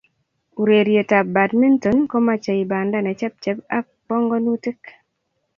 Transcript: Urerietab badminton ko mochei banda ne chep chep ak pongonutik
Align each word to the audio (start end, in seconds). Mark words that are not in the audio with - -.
Urerietab 0.63 1.27
badminton 1.35 1.97
ko 2.11 2.17
mochei 2.25 2.63
banda 2.71 2.99
ne 3.01 3.11
chep 3.19 3.33
chep 3.43 3.57
ak 3.77 3.85
pongonutik 4.07 4.79